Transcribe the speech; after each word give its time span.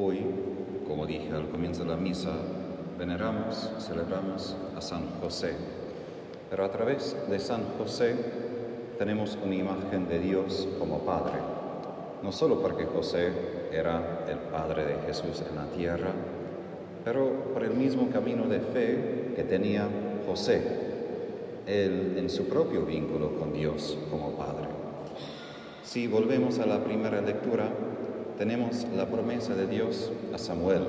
Hoy, 0.00 0.20
como 0.86 1.06
dije 1.06 1.32
al 1.32 1.48
comienzo 1.48 1.82
de 1.82 1.90
la 1.90 1.96
misa, 1.96 2.30
veneramos, 2.96 3.68
celebramos 3.80 4.54
a 4.76 4.80
San 4.80 5.08
José. 5.20 5.54
Pero 6.48 6.64
a 6.64 6.70
través 6.70 7.16
de 7.28 7.40
San 7.40 7.62
José 7.76 8.14
tenemos 8.96 9.36
una 9.44 9.56
imagen 9.56 10.06
de 10.08 10.20
Dios 10.20 10.68
como 10.78 11.00
Padre. 11.00 11.38
No 12.22 12.30
solo 12.30 12.62
porque 12.62 12.84
José 12.84 13.32
era 13.72 14.24
el 14.28 14.38
Padre 14.52 14.84
de 14.84 14.94
Jesús 15.04 15.42
en 15.50 15.56
la 15.56 15.66
tierra, 15.72 16.12
pero 17.04 17.52
por 17.52 17.64
el 17.64 17.74
mismo 17.74 18.08
camino 18.08 18.46
de 18.46 18.60
fe 18.60 19.32
que 19.34 19.42
tenía 19.42 19.88
José, 20.28 20.62
él 21.66 22.14
en 22.16 22.30
su 22.30 22.44
propio 22.44 22.82
vínculo 22.82 23.34
con 23.36 23.52
Dios 23.52 23.98
como 24.12 24.30
Padre. 24.36 24.68
Si 25.82 26.06
volvemos 26.06 26.60
a 26.60 26.66
la 26.66 26.84
primera 26.84 27.20
lectura, 27.20 27.68
tenemos 28.38 28.86
la 28.96 29.06
promesa 29.06 29.54
de 29.54 29.66
Dios 29.66 30.12
a 30.32 30.38
Samuel, 30.38 30.84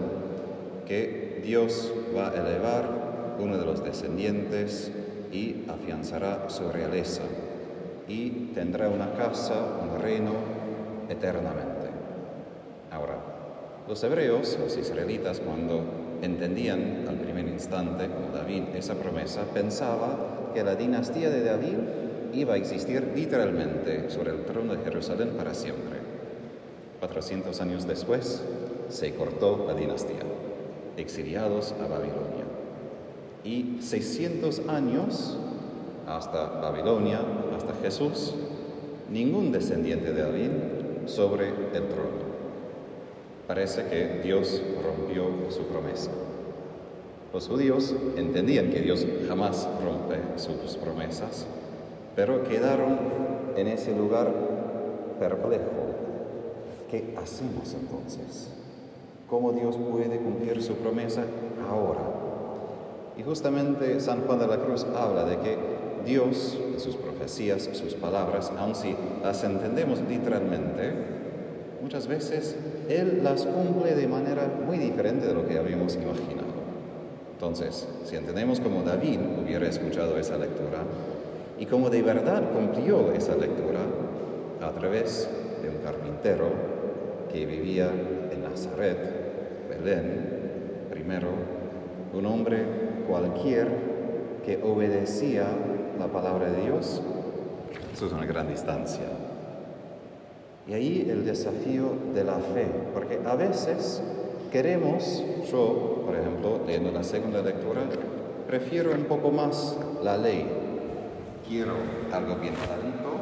que 0.87 1.41
Dios 1.43 1.91
va 2.15 2.29
a 2.29 2.35
elevar 2.35 3.37
uno 3.39 3.57
de 3.57 3.65
los 3.65 3.83
descendientes 3.83 4.91
y 5.31 5.65
afianzará 5.67 6.47
su 6.49 6.69
realeza 6.71 7.23
y 8.07 8.51
tendrá 8.53 8.87
una 8.87 9.13
casa, 9.13 9.55
un 9.81 9.99
reino 9.99 10.33
eternamente. 11.09 11.89
Ahora, 12.91 13.17
los 13.87 14.03
hebreos, 14.03 14.55
los 14.59 14.77
israelitas, 14.77 15.39
cuando 15.39 15.83
entendían 16.21 17.05
al 17.07 17.15
primer 17.15 17.47
instante, 17.47 18.09
como 18.09 18.35
David, 18.35 18.75
esa 18.75 18.93
promesa, 18.93 19.41
pensaba 19.53 20.51
que 20.53 20.63
la 20.63 20.75
dinastía 20.75 21.31
de 21.31 21.43
David 21.43 21.77
iba 22.33 22.53
a 22.53 22.57
existir 22.57 23.11
literalmente 23.15 24.11
sobre 24.11 24.31
el 24.31 24.45
trono 24.45 24.75
de 24.75 24.83
Jerusalén 24.83 25.29
para 25.35 25.55
siempre. 25.55 26.18
400 26.99 27.61
años 27.61 27.87
después 27.87 28.43
se 28.89 29.13
cortó 29.15 29.65
la 29.67 29.73
dinastía, 29.73 30.19
exiliados 30.97 31.73
a 31.73 31.87
Babilonia. 31.87 32.45
Y 33.43 33.77
600 33.81 34.63
años 34.67 35.37
hasta 36.07 36.59
Babilonia, 36.59 37.21
hasta 37.55 37.73
Jesús, 37.81 38.33
ningún 39.11 39.51
descendiente 39.51 40.11
de 40.11 40.21
David 40.21 40.49
sobre 41.05 41.49
el 41.49 41.87
trono. 41.87 42.29
Parece 43.47 43.85
que 43.85 44.21
Dios 44.23 44.61
rompió 44.83 45.25
su 45.49 45.63
promesa. 45.63 46.11
Los 47.33 47.47
judíos 47.47 47.95
entendían 48.17 48.71
que 48.71 48.81
Dios 48.81 49.05
jamás 49.27 49.67
rompe 49.83 50.17
sus 50.37 50.77
promesas, 50.77 51.45
pero 52.15 52.43
quedaron 52.43 52.97
en 53.55 53.67
ese 53.67 53.95
lugar 53.95 54.33
perplejo. 55.19 55.88
¿Qué 56.89 57.13
hacemos 57.21 57.75
entonces? 57.79 58.49
¿Cómo 59.29 59.51
Dios 59.51 59.77
puede 59.77 60.17
cumplir 60.17 60.63
su 60.63 60.73
promesa 60.73 61.21
ahora? 61.69 62.01
Y 63.15 63.21
justamente 63.21 63.99
San 63.99 64.21
Juan 64.21 64.39
de 64.39 64.47
la 64.47 64.57
Cruz 64.57 64.87
habla 64.95 65.25
de 65.25 65.37
que 65.37 65.57
Dios, 66.03 66.57
sus 66.77 66.95
profecías, 66.95 67.69
sus 67.73 67.93
palabras, 67.93 68.51
aun 68.57 68.73
si 68.73 68.95
las 69.21 69.43
entendemos 69.43 69.99
literalmente, 70.09 70.93
muchas 71.79 72.07
veces 72.07 72.55
Él 72.87 73.21
las 73.23 73.45
cumple 73.45 73.93
de 73.93 74.07
manera 74.07 74.51
muy 74.65 74.79
diferente 74.79 75.27
de 75.27 75.33
lo 75.35 75.45
que 75.47 75.59
habíamos 75.59 75.93
imaginado. 75.93 76.49
Entonces, 77.33 77.87
si 78.05 78.15
entendemos 78.15 78.59
como 78.59 78.81
David 78.81 79.19
hubiera 79.43 79.67
escuchado 79.67 80.17
esa 80.17 80.37
lectura 80.37 80.79
y 81.59 81.67
como 81.67 81.91
de 81.91 82.01
verdad 82.01 82.41
cumplió 82.51 83.11
esa 83.11 83.35
lectura 83.35 83.81
a 84.61 84.71
través 84.71 85.29
de 85.61 85.69
un 85.69 85.77
carpintero 85.83 86.68
que 87.31 87.45
vivía 87.45 87.89
en 88.31 88.43
Nazaret, 88.43 88.97
Belén, 89.69 90.87
primero, 90.89 91.29
un 92.13 92.25
hombre 92.25 92.63
cualquier 93.07 93.67
que 94.45 94.61
obedecía 94.63 95.47
la 95.97 96.07
palabra 96.07 96.49
de 96.49 96.61
Dios, 96.63 97.01
eso 97.93 98.05
es 98.05 98.11
una 98.13 98.25
gran 98.25 98.47
distancia. 98.47 99.05
Y 100.67 100.73
ahí 100.73 101.07
el 101.09 101.25
desafío 101.25 101.93
de 102.13 102.23
la 102.23 102.35
fe, 102.35 102.67
porque 102.93 103.19
a 103.25 103.35
veces 103.35 104.01
queremos, 104.51 105.23
yo, 105.51 106.03
por 106.05 106.15
ejemplo, 106.15 106.59
leyendo 106.65 106.91
la 106.91 107.03
segunda 107.03 107.41
lectura, 107.41 107.81
prefiero 108.47 108.91
un 108.91 109.05
poco 109.05 109.31
más 109.31 109.77
la 110.03 110.17
ley. 110.17 110.45
Quiero 111.47 111.73
algo 112.11 112.35
bien 112.35 112.53
clarito, 112.53 113.18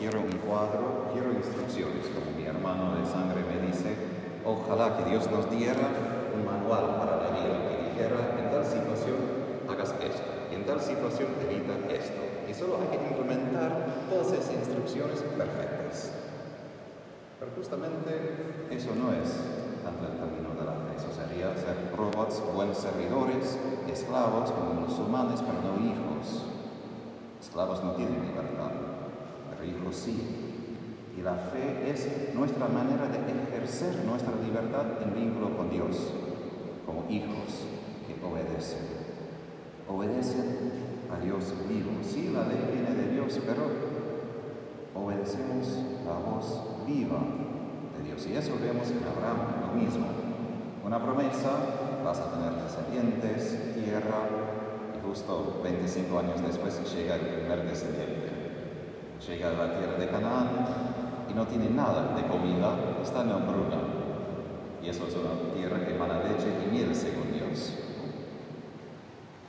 quiero 0.00 0.20
un 0.20 0.32
cuadro, 0.48 1.12
quiero 1.12 1.30
instrucciones, 1.30 2.08
como 2.08 2.32
mi 2.32 2.46
hermano 2.48 2.96
de 2.96 3.04
sangre 3.04 3.44
me 3.44 3.68
dice, 3.68 3.92
ojalá 4.46 4.96
que 4.96 5.10
Dios 5.10 5.30
nos 5.30 5.44
diera 5.52 5.92
un 6.32 6.40
manual 6.40 6.96
para 6.96 7.20
la 7.20 7.28
vida, 7.36 7.68
que 7.68 7.92
dijera, 7.92 8.40
en 8.40 8.48
tal 8.48 8.64
situación 8.64 9.20
hagas 9.68 9.92
esto, 10.00 10.32
en 10.50 10.64
tal 10.64 10.80
situación 10.80 11.28
evita 11.44 11.76
esto. 11.92 12.16
Y 12.48 12.54
solo 12.54 12.80
hay 12.80 12.96
que 12.96 13.12
implementar 13.12 14.08
todas 14.08 14.32
esas 14.32 14.54
instrucciones 14.54 15.20
perfectas. 15.20 16.16
Pero 17.38 17.52
justamente 17.54 18.72
eso 18.72 18.90
no 18.96 19.12
es 19.12 19.36
tanto 19.84 20.08
el 20.08 20.16
camino 20.16 20.56
de 20.56 20.64
la 20.64 20.80
fe. 20.80 20.96
Eso 20.96 21.12
sería 21.12 21.54
ser 21.60 21.76
robots, 21.94 22.42
buenos 22.54 22.78
servidores, 22.78 23.58
esclavos 23.86 24.50
como 24.50 24.80
musulmanes, 24.80 25.40
pero 25.44 25.60
no 25.60 25.76
hijos. 25.84 26.48
Esclavos 27.40 27.84
no 27.84 27.92
tienen 27.92 28.20
libertad, 28.20 28.89
hijos 29.64 29.96
sí. 29.96 30.16
Y 31.18 31.22
la 31.22 31.34
fe 31.34 31.90
es 31.90 32.34
nuestra 32.34 32.68
manera 32.68 33.08
de 33.08 33.18
ejercer 33.18 34.04
nuestra 34.04 34.32
libertad 34.42 35.02
en 35.02 35.14
vínculo 35.14 35.56
con 35.56 35.70
Dios, 35.70 35.96
como 36.86 37.04
hijos 37.10 37.66
que 38.06 38.24
obedecen 38.24 39.00
obedecen 39.90 40.72
a 41.10 41.22
Dios 41.22 41.52
vivo. 41.68 41.90
Sí, 42.02 42.30
la 42.32 42.46
ley 42.46 42.70
viene 42.72 42.94
de 42.94 43.12
Dios, 43.12 43.38
pero 43.44 43.66
obedecemos 44.94 45.66
la 46.06 46.14
voz 46.18 46.86
viva 46.86 47.18
de 47.98 48.04
Dios. 48.04 48.26
Y 48.26 48.36
eso 48.36 48.52
vemos 48.62 48.88
en 48.90 49.02
Abraham, 49.02 49.66
lo 49.66 49.80
mismo. 49.80 50.06
Una 50.84 51.02
promesa, 51.02 51.50
vas 52.04 52.18
a 52.18 52.32
tener 52.32 52.62
descendientes, 52.62 53.74
tierra, 53.74 54.28
y 54.96 55.06
justo 55.06 55.60
25 55.62 56.18
años 56.18 56.42
después 56.46 56.80
llega 56.94 57.16
el 57.16 57.20
primer 57.20 57.68
descendiente. 57.68 58.39
Llega 59.26 59.50
a 59.50 59.52
la 59.52 59.78
tierra 59.78 59.98
de 59.98 60.08
Canaán 60.08 60.48
y 61.30 61.34
no 61.34 61.46
tiene 61.46 61.68
nada 61.68 62.16
de 62.16 62.22
comida, 62.26 62.74
está 63.02 63.20
en 63.20 63.32
hambruna. 63.32 63.76
Y 64.82 64.88
eso 64.88 65.06
es 65.06 65.14
una 65.14 65.52
tierra 65.54 65.84
que 65.84 65.94
emana 65.94 66.24
leche 66.24 66.48
y 66.48 66.72
miel 66.72 66.94
según 66.94 67.30
Dios. 67.30 67.74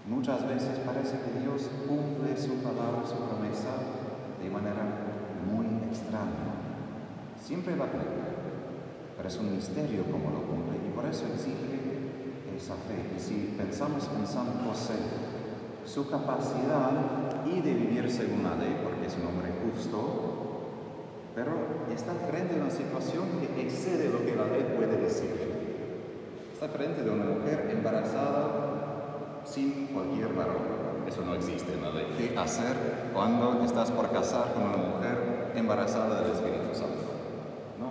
Muchas 0.05 0.45
veces 0.45 0.77
parece 0.85 1.19
que 1.23 1.39
Dios 1.39 1.69
cumple 1.87 2.35
su 2.35 2.55
palabra, 2.61 3.07
su 3.07 3.15
promesa, 3.15 3.71
de 4.43 4.49
manera 4.49 4.83
muy 5.47 5.65
extraña. 5.87 6.51
Siempre 7.41 7.75
va 7.77 7.85
a 7.85 7.91
cumplir, 7.91 8.35
pero 9.15 9.29
es 9.29 9.37
un 9.37 9.55
misterio 9.55 10.03
cómo 10.11 10.31
lo 10.31 10.41
cumple 10.51 10.77
y 10.85 10.91
por 10.93 11.05
eso 11.05 11.25
exige 11.33 11.79
esa 12.57 12.75
fe. 12.75 13.15
Y 13.15 13.19
si 13.19 13.55
pensamos 13.57 14.09
en 14.19 14.27
San 14.27 14.65
José, 14.67 15.30
su 15.85 16.09
capacidad 16.09 16.91
y 17.45 17.61
de 17.61 17.73
vivir 17.73 18.09
según 18.11 18.43
la 18.43 18.55
ley, 18.55 18.77
porque 18.83 19.07
es 19.07 19.17
un 19.17 19.27
hombre 19.27 19.49
justo, 19.63 20.31
pero 21.35 21.51
está 21.93 22.13
frente 22.29 22.55
a 22.55 22.63
una 22.63 22.69
situación 22.69 23.25
que 23.39 23.61
excede 23.61 24.09
lo 24.09 24.25
que 24.25 24.35
la 24.35 24.45
ley 24.45 24.75
puede 24.77 24.97
decir. 24.97 25.51
Está 26.53 26.67
frente 26.67 27.03
de 27.03 27.09
una 27.09 27.25
mujer 27.25 27.69
embarazada 27.71 29.41
sin 29.45 29.87
cualquier 29.87 30.33
varón. 30.33 30.81
Eso 31.07 31.23
no 31.25 31.33
existe 31.33 31.73
en 31.73 31.81
la 31.81 31.89
ley. 31.91 32.05
¿Qué 32.17 32.37
hacer 32.37 32.75
cuando 33.13 33.63
estás 33.63 33.91
por 33.91 34.11
casar 34.11 34.53
con 34.53 34.63
una 34.63 34.77
mujer 34.77 35.51
embarazada 35.55 36.21
del 36.21 36.31
Espíritu 36.33 36.73
Santo? 36.73 37.09
No. 37.79 37.89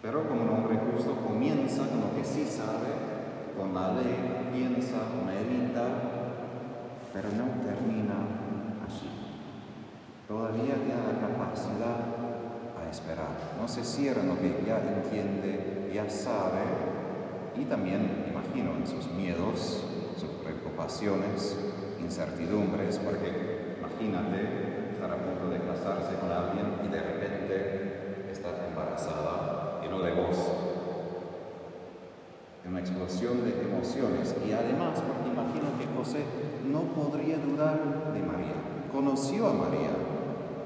Pero 0.00 0.28
como 0.28 0.42
un 0.42 0.50
hombre 0.50 0.78
justo 0.92 1.16
comienza 1.26 1.88
con 1.88 2.00
lo 2.00 2.14
que 2.14 2.24
sí 2.24 2.46
sabe, 2.46 2.94
con 3.58 3.74
la 3.74 3.92
ley, 3.94 4.50
piensa, 4.52 4.98
medita, 5.26 6.15
pero 7.16 7.30
no 7.30 7.48
termina 7.64 8.12
así. 8.86 9.08
Todavía 10.28 10.76
la 10.76 11.26
capacidad 11.26 11.96
a 12.76 12.90
esperar. 12.90 13.56
No 13.58 13.66
se 13.66 13.82
cierra 13.84 14.22
lo 14.22 14.38
que 14.38 14.62
ya 14.66 14.78
entiende, 14.80 15.90
ya 15.94 16.10
sabe, 16.10 16.60
y 17.56 17.64
también, 17.64 18.26
imagino, 18.28 18.76
en 18.76 18.86
sus 18.86 19.10
miedos, 19.12 19.82
sus 20.20 20.28
preocupaciones, 20.44 21.56
incertidumbres, 22.02 22.98
porque 22.98 23.78
imagínate 23.80 24.92
estar 24.92 25.10
a 25.10 25.16
punto 25.16 25.48
de 25.48 25.60
casarse 25.60 26.16
con 26.20 26.30
alguien 26.30 26.66
y 26.84 26.88
de 26.88 27.00
repente 27.00 28.30
estar 28.30 28.52
embarazada 28.68 29.80
y 29.82 29.88
no 29.88 30.02
de 30.02 30.12
vos. 30.12 30.36
Una 32.68 32.80
explosión 32.80 33.42
de 33.42 33.62
emociones 33.62 34.34
y 34.46 34.52
además 34.52 35.00
porque 35.00 35.30
imagino 35.30 35.78
que 35.78 35.86
José 35.96 36.24
no 36.70 36.82
podría 36.94 37.38
dudar 37.38 38.12
de 38.12 38.20
María. 38.20 38.54
Conoció 38.92 39.48
a 39.48 39.52
María, 39.52 39.90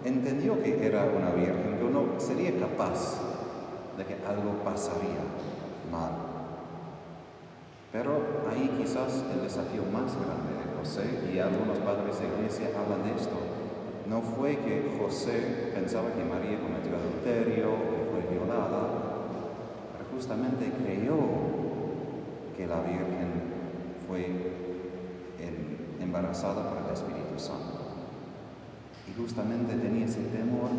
entendió 0.04 0.62
que 0.62 0.86
era 0.86 1.04
una 1.04 1.30
virgen, 1.30 1.76
pero 1.78 1.90
no 1.90 2.20
sería 2.20 2.58
capaz 2.58 3.18
de 3.96 4.04
que 4.04 4.14
algo 4.26 4.52
pasaría 4.64 5.22
mal. 5.90 6.12
Pero 7.92 8.12
ahí 8.50 8.70
quizás 8.78 9.24
el 9.34 9.42
desafío 9.42 9.82
más 9.92 10.14
grande 10.14 10.54
de 10.62 10.78
José, 10.78 11.32
y 11.34 11.38
algunos 11.38 11.78
padres 11.78 12.20
de 12.20 12.28
iglesia 12.28 12.68
hablan 12.78 13.02
de 13.02 13.20
esto, 13.20 13.36
no 14.08 14.22
fue 14.22 14.56
que 14.56 14.96
José 14.98 15.72
pensaba 15.74 16.10
que 16.12 16.24
María 16.24 16.60
cometió 16.60 16.96
adulterio 16.96 17.70
o 17.70 18.10
fue 18.10 18.22
violada, 18.30 18.82
pero 19.92 20.04
justamente 20.12 20.72
creyó 20.82 21.16
que 22.56 22.66
la 22.66 22.80
Virgen 22.80 23.30
fue 24.06 24.69
embarazada 26.10 26.68
por 26.68 26.78
el 26.84 26.92
Espíritu 26.92 27.38
Santo. 27.38 27.78
Y 29.06 29.14
justamente 29.16 29.76
tenía 29.76 30.06
ese 30.06 30.22
temor 30.22 30.70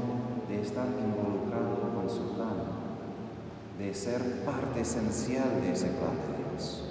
de 0.49 0.61
estar 0.61 0.87
involucrado 0.87 1.95
con 1.95 2.09
su 2.09 2.35
plan, 2.35 2.59
de 3.79 3.93
ser 3.93 4.43
parte 4.43 4.81
esencial 4.81 5.61
de 5.61 5.71
ese 5.71 5.87
plan 5.87 6.19
de 6.27 6.51
Dios. 6.51 6.83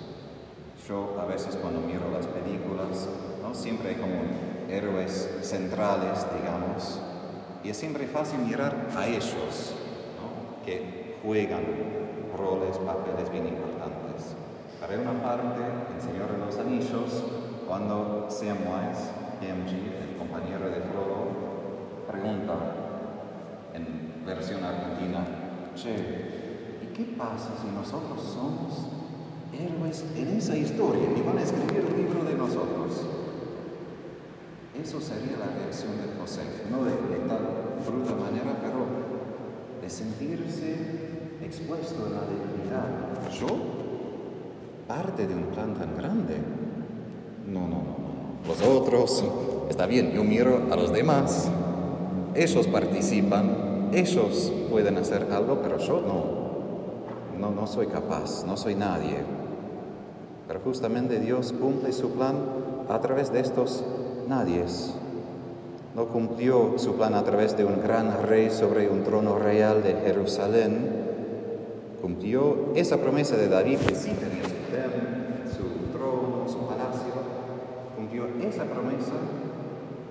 Yo 0.89 1.21
a 1.21 1.27
veces 1.27 1.57
cuando 1.57 1.81
miro 1.83 2.11
las 2.11 2.27
películas, 2.27 3.09
¿no? 3.43 3.55
siempre 3.55 3.91
hay 3.91 3.97
como 3.97 4.25
héroes 4.71 5.29
centrales, 5.43 6.25
digamos, 6.41 6.99
y 7.63 7.69
es 7.69 7.77
siempre 7.77 8.07
fácil 8.07 8.41
mirar 8.41 8.89
a 8.97 9.07
ellos, 9.07 9.75
que 10.65 11.19
juegan 11.23 11.63
roles, 12.37 12.79
papeles 12.79 13.31
bien 13.31 13.49
importantes. 13.49 14.35
Para 14.81 14.99
una 14.99 15.23
parte, 15.23 15.61
el 15.95 16.01
Señor 16.01 16.33
de 16.33 16.39
los 16.39 16.57
Anillos, 16.57 17.50
cuando 17.71 18.27
Samwise 18.29 19.15
MG, 19.41 20.03
el 20.03 20.17
compañero 20.19 20.69
de 20.71 20.81
Frodo, 20.91 21.31
pregunta 22.11 22.55
en 23.73 24.27
versión 24.27 24.65
argentina, 24.65 25.25
che, 25.77 25.95
¿y 26.83 26.87
qué 26.93 27.15
pasa 27.17 27.51
si 27.63 27.69
nosotros 27.69 28.21
somos 28.25 28.89
héroes 29.55 30.05
en 30.17 30.37
esa 30.37 30.57
historia 30.57 31.17
y 31.17 31.23
van 31.23 31.39
a 31.39 31.43
escribir 31.43 31.87
un 31.89 31.97
libro 31.97 32.25
de 32.25 32.35
nosotros? 32.35 33.07
Eso 34.75 35.01
sería 35.01 35.39
la 35.39 35.55
reacción 35.57 35.93
de 35.99 36.21
José, 36.21 36.43
no 36.73 36.83
de, 36.83 36.91
de 36.91 37.29
tal 37.29 37.79
bruta 37.87 38.17
manera, 38.17 38.59
pero 38.61 38.85
de 39.81 39.89
sentirse 39.89 41.39
expuesto 41.41 42.07
a 42.07 42.11
la 42.11 42.23
debilidad. 42.23 43.31
¿Yo? 43.31 43.47
¿Parte 44.89 45.29
de 45.29 45.35
un 45.37 45.45
plan 45.45 45.73
tan 45.75 45.97
grande? 45.97 46.60
No, 47.51 47.67
no. 47.67 47.83
Los 48.47 48.63
otros, 48.63 49.25
está 49.69 49.87
bien, 49.87 50.13
yo 50.13 50.23
miro 50.23 50.61
a 50.71 50.77
los 50.77 50.93
demás. 50.93 51.51
Ellos 52.35 52.69
participan, 52.69 53.91
ellos 53.93 54.53
pueden 54.71 54.97
hacer 54.99 55.27
algo, 55.33 55.59
pero 55.61 55.79
yo 55.79 56.01
no. 56.01 57.41
No, 57.41 57.51
no 57.51 57.67
soy 57.67 57.89
capaz, 57.89 58.45
no 58.47 58.57
soy 58.57 58.77
nadie. 58.77 59.17
Pero 60.47 60.61
justamente 60.61 61.19
Dios 61.19 61.53
cumple 61.53 61.93
su 61.93 62.11
plan 62.11 62.37
a 62.89 63.01
través 63.01 63.33
de 63.33 63.41
estos 63.41 63.85
nadies. 64.29 64.95
No 65.97 66.07
cumplió 66.07 66.75
su 66.77 66.95
plan 66.95 67.15
a 67.15 67.25
través 67.25 67.57
de 67.57 67.65
un 67.65 67.81
gran 67.83 68.23
rey 68.23 68.51
sobre 68.51 68.89
un 68.89 69.03
trono 69.03 69.39
real 69.39 69.83
de 69.83 69.95
Jerusalén. 69.95 70.89
Cumplió 72.01 72.73
esa 72.77 72.99
promesa 72.99 73.37
de 73.37 73.49
David 73.49 73.79
que 73.79 73.95
sí 73.97 74.11
tenía 74.11 74.45
su 75.51 75.93
trono, 75.93 76.49
su 76.49 76.59
palacio. 76.67 77.10
Cumplió 78.11 78.27
esa 78.45 78.65
promesa 78.65 79.15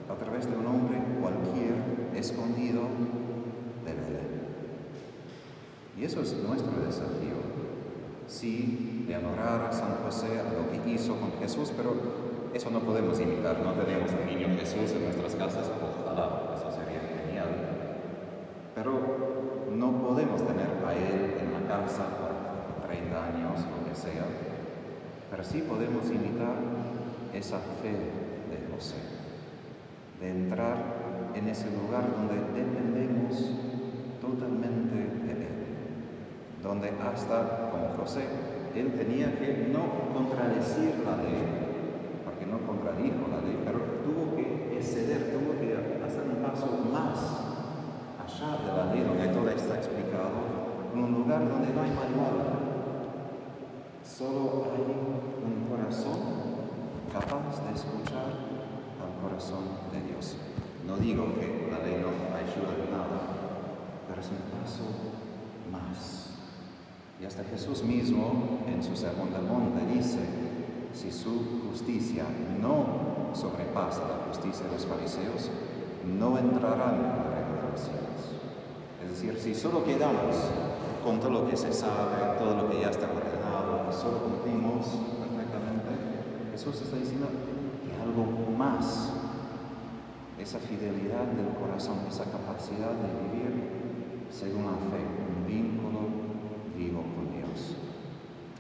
a 0.10 0.16
través 0.16 0.50
de 0.50 0.56
un 0.56 0.66
hombre 0.68 0.98
cualquier 1.19 2.16
escondido 2.16 2.84
de 3.84 3.92
Belén. 3.94 4.30
Y 5.98 6.06
eso 6.06 6.22
es 6.22 6.34
nuestro 6.42 6.80
desafío. 6.80 7.36
Sí, 8.25 9.04
de 9.06 9.18
honorar 9.18 9.68
a 9.68 9.74
San 9.74 9.98
José 10.06 10.40
a 10.40 10.44
lo 10.44 10.72
que 10.72 10.90
hizo 10.90 11.18
con 11.18 11.34
Jesús, 11.42 11.74
pero 11.75 11.94
eso 12.54 12.69
no 12.69 12.80
podemos 12.80 13.19
imitar, 13.19 13.60
no 13.60 13.74
tenemos 13.74 14.12
al 14.13 14.25
niño 14.28 14.48
Jesús 14.57 14.92
en 14.96 15.04
nuestras 15.04 15.36
casas, 15.36 15.69
ojalá, 15.69 16.56
eso 16.56 16.72
sería 16.72 17.01
genial. 17.01 17.50
Pero 18.75 18.94
no 19.75 19.92
podemos 20.07 20.42
tener 20.48 20.68
a 20.88 20.94
Él 20.94 21.36
en 21.42 21.51
la 21.51 21.68
casa 21.68 22.06
por 22.16 22.88
30 22.88 23.25
años, 23.25 23.60
lo 23.60 23.90
que 23.90 23.94
sea, 23.94 24.24
pero 25.30 25.44
sí 25.44 25.66
podemos 25.68 26.10
imitar 26.10 26.79
esa 27.34 27.60
fe 27.81 27.92
de 27.92 28.74
José, 28.74 28.96
de 30.22 30.30
entrar 30.30 30.78
en 31.36 31.48
ese 31.48 31.68
lugar 31.72 32.06
donde 32.12 32.36
dependemos 32.36 33.52
totalmente 34.22 34.96
de 34.96 35.31
Él, 35.31 35.48
donde 36.64 36.90
hasta 36.90 37.70
como 37.72 37.90
José, 37.98 38.24
Él 38.76 38.94
tenía 38.94 39.38
que 39.38 39.70
no 39.72 40.14
contradecir 40.14 41.04
la 41.06 41.18
ley, 41.18 41.70
no 42.50 42.58
contradijo 42.66 43.30
la 43.30 43.42
ley, 43.46 43.62
pero 43.64 43.80
tuvo 44.04 44.36
que 44.36 44.78
exceder, 44.78 45.32
tuvo 45.32 45.54
que 45.62 45.78
hacer 46.04 46.24
un 46.25 46.42
paso 46.42 46.66
más 46.92 47.20
allá 48.18 48.58
de 48.66 48.78
la 48.78 48.94
ley 48.94 49.04
donde 49.04 49.28
todo 49.28 49.50
está 49.50 49.75
explicado, 49.75 50.90
en 50.94 51.04
un 51.04 51.12
lugar 51.14 51.48
donde 51.48 51.74
no 51.74 51.82
hay 51.82 51.92
manual. 51.92 52.38
Solo 54.04 54.66
hay 54.74 54.82
un 54.82 55.70
corazón 55.70 56.29
capaz 57.10 57.58
de 57.66 57.74
escuchar 57.74 58.30
al 59.02 59.14
corazón 59.22 59.66
de 59.92 60.14
Dios. 60.14 60.36
No 60.86 60.98
digo 60.98 61.26
que 61.36 61.70
la 61.72 61.80
ley 61.80 61.98
no 62.02 62.10
ayuda 62.38 62.74
en 62.78 62.92
nada, 62.92 63.20
pero 64.08 64.22
es 64.22 64.30
un 64.30 64.46
paso 64.54 64.86
más. 65.72 66.38
Y 67.20 67.26
hasta 67.26 67.44
Jesús 67.44 67.84
mismo 67.84 68.60
en 68.68 68.82
su 68.84 68.96
sermón 68.96 69.34
del 69.34 69.44
monte 69.44 69.86
dice, 69.94 70.20
si 70.94 71.12
su 71.12 71.62
justicia 71.70 72.26
no 72.62 73.34
sobrepasa 73.34 74.02
la 74.08 74.28
justicia 74.28 74.66
de 74.66 74.74
los 74.74 74.86
fariseos, 74.86 75.50
no 76.06 76.38
entrarán 76.38 76.96
en 76.96 77.06
el 77.06 77.26
reino 77.34 77.56
de 77.58 77.72
los 77.72 77.82
cielos. 77.82 78.22
Es 79.04 79.10
decir, 79.10 79.38
si 79.40 79.56
solo 79.56 79.84
quedamos 79.84 80.36
con 81.04 81.20
todo 81.20 81.32
lo 81.32 81.48
que 81.50 81.58
se 81.58 81.74
sabe, 81.74 82.38
todo 82.38 82.56
lo 82.56 82.70
que 82.70 82.82
ya 82.82 82.90
está 82.90 83.08
ordenado, 83.08 83.92
solo 83.92 84.24
cumplimos 84.24 84.86
Jesús 86.60 86.82
está 86.82 86.98
diciendo 86.98 87.30
que 87.86 88.02
algo 88.04 88.52
más, 88.52 89.14
esa 90.38 90.60
fidelidad 90.60 91.24
del 91.24 91.56
corazón, 91.56 92.00
esa 92.10 92.26
capacidad 92.26 92.92
de 92.92 93.08
vivir 93.24 94.28
según 94.30 94.66
la 94.66 94.74
fe, 94.74 95.00
un 95.00 95.48
vínculo 95.48 96.01
vivo 96.78 97.06
con 97.16 97.32
Dios. 97.32 97.78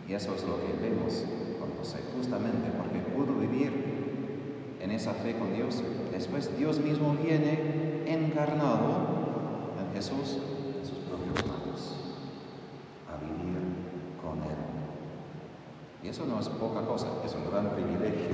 Y 0.07 0.13
eso 0.13 0.33
es 0.33 0.43
lo 0.45 0.61
que 0.61 0.79
vemos 0.81 1.25
justamente 2.15 2.71
porque 2.77 2.99
pudo 2.99 3.37
vivir 3.37 4.77
en 4.79 4.91
esa 4.91 5.13
fe 5.13 5.37
con 5.37 5.53
Dios. 5.53 5.83
Después 6.13 6.57
Dios 6.57 6.79
mismo 6.79 7.17
viene 7.21 8.05
encarnado 8.07 9.73
en 9.77 9.93
Jesús, 9.93 10.37
en 10.79 10.87
sus 10.87 10.99
propios 10.99 11.45
manos, 11.45 11.97
a 13.11 13.19
vivir 13.19 13.59
con 14.21 14.37
Él. 14.49 14.69
Y 16.01 16.07
eso 16.19 16.27
no 16.27 16.37
es 16.37 16.49
poca 16.49 16.81
cosa, 16.81 17.07
es 17.25 17.33
un 17.33 17.49
gran 17.49 17.69
privilegio, 17.69 18.27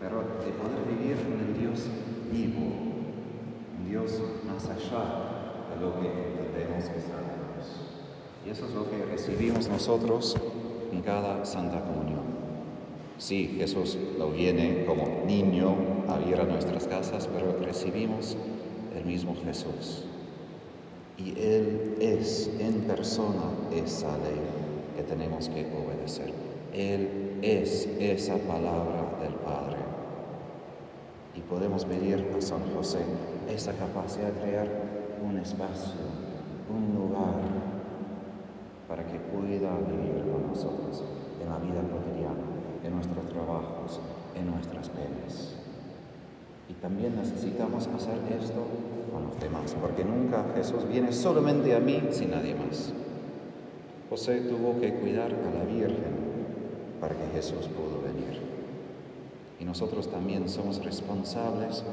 pero 0.00 0.20
de 0.20 0.50
poder 0.52 0.80
vivir 0.88 1.16
con 1.16 1.46
el 1.46 1.60
Dios 1.60 1.84
vivo, 2.32 2.72
un 3.78 3.86
Dios 3.86 4.18
más 4.46 4.64
allá 4.64 5.68
de 5.68 5.78
lo 5.78 6.00
que 6.00 6.06
entendemos 6.08 6.84
que 6.84 7.00
sabemos. 7.02 7.68
Y 8.46 8.50
eso 8.50 8.64
es 8.64 8.72
lo 8.72 8.88
que 8.88 9.04
recibimos 9.04 9.68
nosotros 9.68 10.36
en 10.90 11.02
cada 11.02 11.44
Santa 11.44 11.84
Comunión. 11.84 12.22
Sí, 13.18 13.56
Jesús 13.58 13.98
lo 14.16 14.30
viene 14.30 14.86
como 14.86 15.26
niño 15.26 15.74
a 16.08 16.18
ir 16.26 16.40
a 16.40 16.44
nuestras 16.44 16.86
casas, 16.86 17.28
pero 17.30 17.58
recibimos 17.58 18.38
el 18.96 19.04
mismo 19.04 19.36
Jesús. 19.44 20.04
Y 21.18 21.38
Él 21.38 21.96
es 22.00 22.50
en 22.58 22.84
persona 22.84 23.42
esa 23.74 24.16
ley 24.16 24.67
que 24.98 25.04
tenemos 25.04 25.48
que 25.48 25.64
obedecer. 25.64 26.32
Él 26.74 27.38
es 27.40 27.86
esa 28.00 28.36
palabra 28.36 29.14
del 29.22 29.32
Padre. 29.34 29.76
Y 31.36 31.40
podemos 31.42 31.84
pedir 31.84 32.26
a 32.36 32.40
San 32.40 32.62
José 32.74 32.98
esa 33.48 33.74
capacidad 33.74 34.32
de 34.32 34.40
crear 34.40 34.66
un 35.24 35.38
espacio, 35.38 36.02
un 36.68 36.96
lugar 36.98 37.38
para 38.88 39.06
que 39.06 39.20
pueda 39.20 39.70
vivir 39.86 40.24
con 40.32 40.48
nosotros 40.48 41.04
en 41.40 41.48
la 41.48 41.58
vida 41.58 41.80
cotidiana, 41.80 42.42
en 42.82 42.94
nuestros 42.96 43.28
trabajos, 43.28 44.00
en 44.34 44.50
nuestras 44.50 44.88
penas. 44.88 45.54
Y 46.68 46.72
también 46.74 47.14
necesitamos 47.14 47.86
hacer 47.86 48.18
esto 48.36 48.66
con 49.12 49.28
los 49.28 49.38
demás, 49.38 49.76
porque 49.80 50.04
nunca 50.04 50.44
Jesús 50.56 50.88
viene 50.88 51.12
solamente 51.12 51.76
a 51.76 51.78
mí 51.78 52.02
sin 52.10 52.32
nadie 52.32 52.56
más. 52.56 52.92
José 54.10 54.40
tuvo 54.40 54.80
que 54.80 54.94
cuidar 54.94 55.30
a 55.32 55.58
la 55.58 55.64
Virgen 55.64 56.16
para 56.98 57.14
que 57.14 57.26
Jesús 57.34 57.68
pudo 57.68 58.00
venir. 58.02 58.40
Y 59.60 59.64
nosotros 59.64 60.08
también 60.08 60.48
somos 60.48 60.82
responsables 60.82 61.84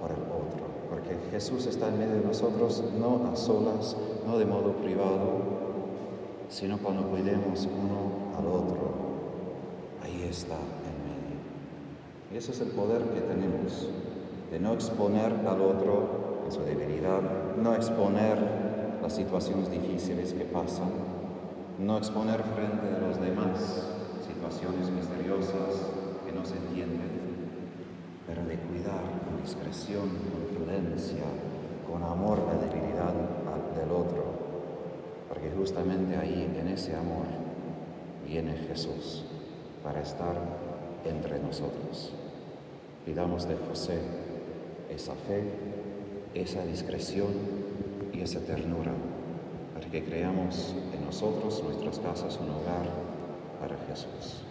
por 0.00 0.12
el 0.12 0.22
otro, 0.22 0.66
porque 0.88 1.16
Jesús 1.32 1.66
está 1.66 1.88
en 1.88 1.98
medio 1.98 2.14
de 2.14 2.26
nosotros, 2.26 2.84
no 2.98 3.28
a 3.32 3.34
solas, 3.34 3.96
no 4.24 4.38
de 4.38 4.46
modo 4.46 4.72
privado, 4.74 5.58
sino 6.48 6.78
cuando 6.78 7.02
cuidemos 7.08 7.66
uno 7.66 8.38
al 8.38 8.46
otro. 8.46 8.92
Ahí 10.04 10.28
está 10.30 10.54
en 10.54 10.96
medio. 11.02 11.38
Y 12.32 12.36
ese 12.36 12.52
es 12.52 12.60
el 12.60 12.68
poder 12.68 13.02
que 13.02 13.20
tenemos, 13.20 13.88
de 14.52 14.60
no 14.60 14.74
exponer 14.74 15.32
al 15.44 15.60
otro 15.60 16.42
en 16.46 16.52
su 16.52 16.60
debilidad, 16.60 17.20
no 17.60 17.74
exponer 17.74 18.38
las 19.02 19.14
situaciones 19.14 19.70
difíciles 19.70 20.32
que 20.32 20.44
pasan, 20.44 21.17
no 21.78 21.96
exponer 21.96 22.42
frente 22.42 22.96
a 22.96 23.06
los 23.06 23.20
demás 23.20 23.86
situaciones 24.26 24.90
misteriosas 24.90 25.86
que 26.26 26.32
no 26.32 26.44
se 26.44 26.56
entienden, 26.56 27.08
pero 28.26 28.44
de 28.44 28.56
cuidar 28.56 29.02
con 29.24 29.40
discreción, 29.42 30.08
con 30.08 30.56
prudencia, 30.56 31.22
con 31.90 32.02
amor 32.02 32.40
la 32.46 32.66
debilidad 32.66 33.14
del 33.76 33.90
otro, 33.92 34.24
porque 35.28 35.50
justamente 35.56 36.16
ahí, 36.16 36.52
en 36.58 36.68
ese 36.68 36.96
amor, 36.96 37.26
viene 38.26 38.54
Jesús 38.68 39.24
para 39.84 40.00
estar 40.00 40.34
entre 41.04 41.38
nosotros. 41.38 42.12
Pidamos 43.06 43.48
de 43.48 43.56
José 43.56 44.00
esa 44.90 45.14
fe, 45.14 45.44
esa 46.34 46.64
discreción 46.64 47.28
y 48.12 48.20
esa 48.20 48.40
ternura, 48.40 48.92
para 49.78 49.90
que 49.90 50.02
creamos 50.02 50.74
en 50.92 51.04
nosotros, 51.04 51.62
nuestras 51.62 51.98
casas, 52.00 52.38
un 52.40 52.50
hogar 52.50 52.88
para 53.60 53.76
Jesús. 53.86 54.42